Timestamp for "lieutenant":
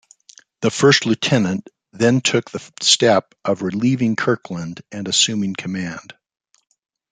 1.05-1.69